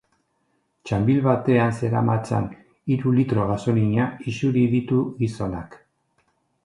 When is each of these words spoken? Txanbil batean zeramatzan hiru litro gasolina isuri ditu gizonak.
Txanbil 0.89 1.19
batean 1.25 1.75
zeramatzan 1.81 2.47
hiru 2.95 3.13
litro 3.19 3.45
gasolina 3.51 4.09
isuri 4.33 4.65
ditu 4.73 5.03
gizonak. 5.21 5.79